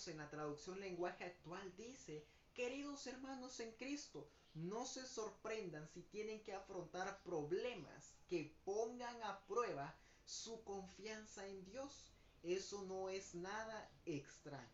12 0.00 0.12
en 0.12 0.16
la 0.16 0.30
traducción 0.30 0.80
lenguaje 0.80 1.24
actual 1.24 1.76
dice, 1.76 2.24
queridos 2.54 3.06
hermanos 3.06 3.60
en 3.60 3.70
Cristo, 3.72 4.26
no 4.54 4.86
se 4.86 5.06
sorprendan 5.06 5.86
si 5.92 6.00
tienen 6.04 6.42
que 6.42 6.54
afrontar 6.54 7.22
problemas 7.22 8.14
que 8.26 8.56
pongan 8.64 9.22
a 9.22 9.40
prueba 9.40 9.94
su 10.24 10.64
confianza 10.64 11.46
en 11.46 11.66
Dios. 11.66 12.14
Eso 12.42 12.80
no 12.84 13.10
es 13.10 13.34
nada 13.34 13.90
extraño. 14.06 14.72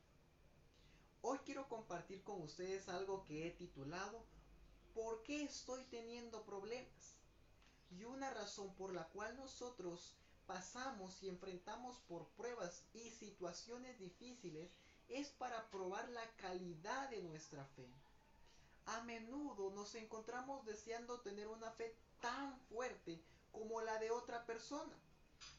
Hoy 1.22 1.38
quiero 1.44 1.68
compartir 1.68 2.22
con 2.22 2.42
ustedes 2.42 2.88
algo 2.88 3.24
que 3.24 3.48
he 3.48 3.50
titulado 3.50 4.24
¿Por 4.94 5.24
qué 5.24 5.42
estoy 5.42 5.82
teniendo 5.86 6.44
problemas? 6.44 7.16
Y 7.90 8.04
una 8.04 8.30
razón 8.30 8.72
por 8.76 8.94
la 8.94 9.08
cual 9.08 9.36
nosotros 9.36 10.14
pasamos 10.46 11.20
y 11.24 11.28
enfrentamos 11.28 11.98
por 12.06 12.28
pruebas 12.36 12.84
y 12.94 13.10
situaciones 13.10 13.98
difíciles 13.98 14.70
es 15.08 15.30
para 15.30 15.68
probar 15.70 16.08
la 16.10 16.26
calidad 16.36 17.10
de 17.10 17.22
nuestra 17.22 17.64
fe. 17.76 17.88
A 18.86 19.02
menudo 19.02 19.70
nos 19.70 19.94
encontramos 19.94 20.64
deseando 20.64 21.20
tener 21.20 21.48
una 21.48 21.70
fe 21.72 21.96
tan 22.20 22.58
fuerte 22.68 23.20
como 23.50 23.80
la 23.80 23.98
de 23.98 24.10
otra 24.10 24.46
persona, 24.46 24.96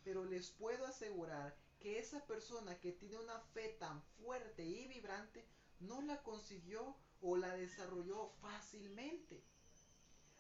pero 0.04 0.24
les 0.26 0.50
puedo 0.50 0.86
asegurar 0.86 1.56
que 1.80 2.00
esa 2.00 2.26
persona 2.26 2.80
que 2.80 2.92
tiene 2.92 3.18
una 3.18 3.40
fe 3.54 3.76
tan 3.80 4.02
fuerte 4.20 4.64
y 4.64 4.88
vibrante 4.88 5.46
no 5.80 6.02
la 6.02 6.22
consiguió 6.24 6.96
o 7.22 7.38
la 7.38 7.56
desarrolló 7.56 8.32
fácilmente. 8.42 9.44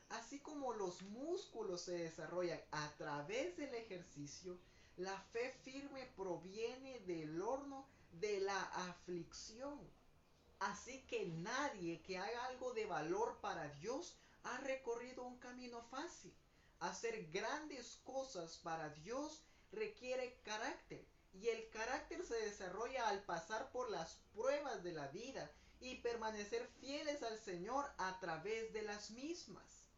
Así 0.09 0.39
como 0.39 0.73
los 0.73 1.01
músculos 1.01 1.81
se 1.81 1.97
desarrollan 1.97 2.61
a 2.71 2.89
través 2.97 3.57
del 3.57 3.73
ejercicio, 3.75 4.57
la 4.95 5.19
fe 5.31 5.51
firme 5.63 6.07
proviene 6.15 7.01
del 7.01 7.41
horno 7.41 7.85
de 8.13 8.39
la 8.39 8.96
Así 10.59 11.05
que 11.07 11.27
nadie 11.27 12.01
que 12.01 12.17
haga 12.17 12.45
algo 12.45 12.73
de 12.73 12.85
valor 12.85 13.39
para 13.41 13.67
Dios 13.75 14.17
ha 14.43 14.57
recorrido 14.59 15.23
un 15.23 15.37
camino 15.39 15.81
fácil. 15.83 16.33
Hacer 16.79 17.29
grandes 17.31 17.99
cosas 18.03 18.57
para 18.57 18.89
Dios 18.89 19.43
requiere 19.71 20.39
carácter 20.43 21.05
y 21.33 21.49
el 21.49 21.69
carácter 21.69 22.25
se 22.25 22.35
desarrolla 22.35 23.07
al 23.07 23.23
pasar 23.23 23.71
por 23.71 23.89
las 23.89 24.15
pruebas 24.33 24.83
de 24.83 24.93
la 24.93 25.07
vida 25.07 25.51
y 25.79 25.95
permanecer 25.95 26.67
fieles 26.79 27.21
al 27.23 27.39
Señor 27.39 27.85
a 27.97 28.19
través 28.19 28.73
de 28.73 28.81
las 28.81 29.11
mismas. 29.11 29.89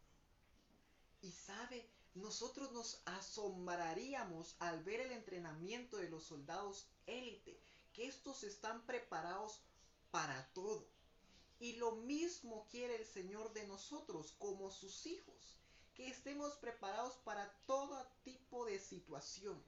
Y 1.22 1.32
sabe, 1.32 1.88
nosotros 2.14 2.72
nos 2.72 3.00
asombraríamos 3.06 4.56
al 4.58 4.82
ver 4.82 5.00
el 5.00 5.12
entrenamiento 5.12 5.96
de 5.96 6.10
los 6.10 6.24
soldados 6.24 6.88
élite, 7.06 7.58
estos 8.06 8.44
están 8.44 8.84
preparados 8.86 9.60
para 10.10 10.48
todo. 10.52 10.86
Y 11.58 11.74
lo 11.76 11.92
mismo 11.92 12.66
quiere 12.70 12.96
el 12.96 13.06
Señor 13.06 13.52
de 13.52 13.66
nosotros 13.66 14.34
como 14.38 14.70
sus 14.70 15.06
hijos, 15.06 15.58
que 15.94 16.08
estemos 16.08 16.54
preparados 16.54 17.16
para 17.18 17.52
todo 17.66 18.06
tipo 18.24 18.64
de 18.64 18.78
situación. 18.78 19.62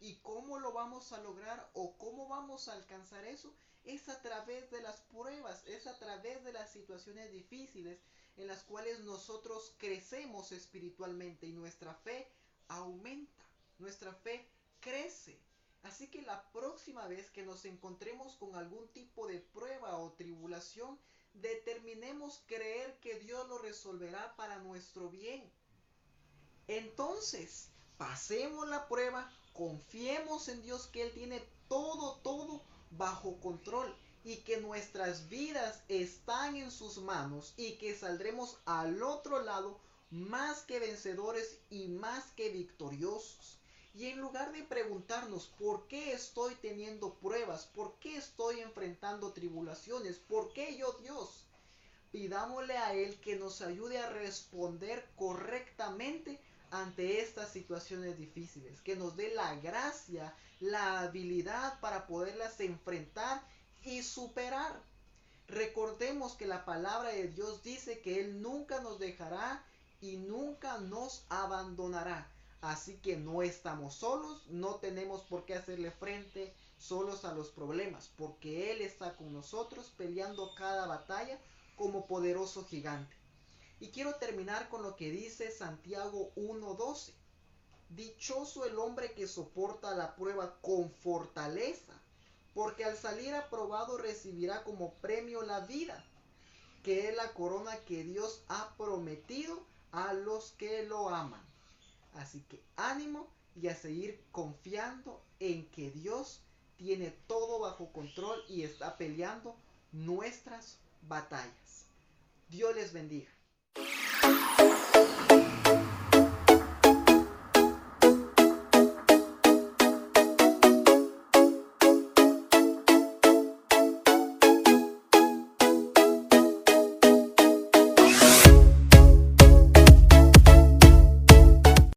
¿Y 0.00 0.16
cómo 0.16 0.58
lo 0.58 0.72
vamos 0.72 1.12
a 1.12 1.20
lograr 1.20 1.70
o 1.74 1.96
cómo 1.98 2.28
vamos 2.28 2.68
a 2.68 2.72
alcanzar 2.72 3.24
eso? 3.24 3.54
Es 3.84 4.08
a 4.08 4.20
través 4.22 4.70
de 4.70 4.80
las 4.80 5.00
pruebas, 5.02 5.62
es 5.66 5.86
a 5.86 5.98
través 5.98 6.42
de 6.44 6.52
las 6.52 6.72
situaciones 6.72 7.30
difíciles 7.32 7.98
en 8.36 8.48
las 8.48 8.64
cuales 8.64 9.00
nosotros 9.00 9.74
crecemos 9.78 10.52
espiritualmente 10.52 11.46
y 11.46 11.52
nuestra 11.52 11.94
fe 11.94 12.26
aumenta, 12.68 13.44
nuestra 13.78 14.12
fe 14.12 14.48
crece. 14.80 15.38
Así 15.84 16.08
que 16.08 16.22
la 16.22 16.42
próxima 16.50 17.06
vez 17.08 17.30
que 17.30 17.44
nos 17.44 17.64
encontremos 17.66 18.36
con 18.36 18.56
algún 18.56 18.88
tipo 18.88 19.26
de 19.26 19.38
prueba 19.38 19.98
o 19.98 20.12
tribulación, 20.12 20.98
determinemos 21.34 22.42
creer 22.46 22.98
que 23.00 23.18
Dios 23.20 23.46
lo 23.48 23.58
resolverá 23.58 24.34
para 24.36 24.58
nuestro 24.58 25.10
bien. 25.10 25.52
Entonces, 26.68 27.68
pasemos 27.98 28.66
la 28.66 28.88
prueba, 28.88 29.30
confiemos 29.52 30.48
en 30.48 30.62
Dios 30.62 30.86
que 30.86 31.02
Él 31.02 31.12
tiene 31.12 31.42
todo, 31.68 32.16
todo 32.20 32.62
bajo 32.92 33.38
control 33.40 33.94
y 34.24 34.38
que 34.38 34.60
nuestras 34.62 35.28
vidas 35.28 35.82
están 35.88 36.56
en 36.56 36.70
sus 36.70 36.96
manos 36.98 37.52
y 37.58 37.76
que 37.76 37.94
saldremos 37.94 38.58
al 38.64 39.02
otro 39.02 39.42
lado 39.42 39.78
más 40.10 40.62
que 40.62 40.78
vencedores 40.78 41.58
y 41.68 41.88
más 41.88 42.32
que 42.32 42.48
victoriosos. 42.48 43.58
Y 43.96 44.06
en 44.06 44.20
lugar 44.20 44.52
de 44.52 44.64
preguntarnos 44.64 45.46
por 45.56 45.86
qué 45.86 46.12
estoy 46.12 46.56
teniendo 46.56 47.14
pruebas, 47.14 47.66
por 47.66 47.94
qué 48.00 48.16
estoy 48.16 48.60
enfrentando 48.60 49.32
tribulaciones, 49.32 50.18
por 50.18 50.52
qué 50.52 50.76
yo 50.76 50.92
Dios, 51.00 51.46
pidámosle 52.10 52.76
a 52.76 52.92
Él 52.92 53.20
que 53.20 53.36
nos 53.36 53.62
ayude 53.62 53.98
a 53.98 54.10
responder 54.10 55.08
correctamente 55.14 56.40
ante 56.72 57.20
estas 57.20 57.52
situaciones 57.52 58.18
difíciles, 58.18 58.80
que 58.80 58.96
nos 58.96 59.16
dé 59.16 59.32
la 59.32 59.54
gracia, 59.56 60.34
la 60.58 61.02
habilidad 61.02 61.78
para 61.78 62.08
poderlas 62.08 62.58
enfrentar 62.58 63.46
y 63.84 64.02
superar. 64.02 64.82
Recordemos 65.46 66.34
que 66.34 66.46
la 66.46 66.64
palabra 66.64 67.10
de 67.10 67.28
Dios 67.28 67.62
dice 67.62 68.00
que 68.00 68.18
Él 68.18 68.42
nunca 68.42 68.80
nos 68.80 68.98
dejará 68.98 69.64
y 70.00 70.16
nunca 70.16 70.78
nos 70.78 71.24
abandonará. 71.28 72.33
Así 72.64 72.96
que 72.96 73.18
no 73.18 73.42
estamos 73.42 73.96
solos, 73.96 74.46
no 74.48 74.76
tenemos 74.76 75.20
por 75.24 75.44
qué 75.44 75.54
hacerle 75.54 75.90
frente 75.90 76.54
solos 76.78 77.26
a 77.26 77.34
los 77.34 77.50
problemas, 77.50 78.10
porque 78.16 78.72
Él 78.72 78.80
está 78.80 79.14
con 79.16 79.34
nosotros 79.34 79.92
peleando 79.98 80.54
cada 80.54 80.86
batalla 80.86 81.38
como 81.76 82.06
poderoso 82.06 82.64
gigante. 82.64 83.14
Y 83.80 83.88
quiero 83.88 84.14
terminar 84.14 84.70
con 84.70 84.82
lo 84.82 84.96
que 84.96 85.10
dice 85.10 85.50
Santiago 85.50 86.32
1.12. 86.36 87.12
Dichoso 87.90 88.64
el 88.64 88.78
hombre 88.78 89.12
que 89.12 89.28
soporta 89.28 89.94
la 89.94 90.16
prueba 90.16 90.56
con 90.62 90.90
fortaleza, 90.90 91.92
porque 92.54 92.86
al 92.86 92.96
salir 92.96 93.34
aprobado 93.34 93.98
recibirá 93.98 94.64
como 94.64 94.94
premio 94.94 95.42
la 95.42 95.60
vida, 95.60 96.02
que 96.82 97.10
es 97.10 97.14
la 97.14 97.34
corona 97.34 97.76
que 97.84 98.04
Dios 98.04 98.42
ha 98.48 98.74
prometido 98.78 99.62
a 99.92 100.14
los 100.14 100.52
que 100.52 100.84
lo 100.84 101.10
aman. 101.10 101.53
Así 102.14 102.40
que 102.42 102.62
ánimo 102.76 103.28
y 103.54 103.68
a 103.68 103.74
seguir 103.74 104.24
confiando 104.32 105.24
en 105.38 105.68
que 105.70 105.90
Dios 105.90 106.42
tiene 106.76 107.10
todo 107.26 107.60
bajo 107.60 107.92
control 107.92 108.42
y 108.48 108.62
está 108.62 108.96
peleando 108.96 109.56
nuestras 109.92 110.78
batallas. 111.02 111.86
Dios 112.48 112.74
les 112.74 112.92
bendiga. 112.92 113.30